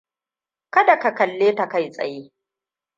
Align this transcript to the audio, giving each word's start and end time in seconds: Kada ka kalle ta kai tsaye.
Kada 0.69 0.99
ka 0.99 1.11
kalle 1.13 1.55
ta 1.55 1.67
kai 1.69 1.91
tsaye. 1.91 2.31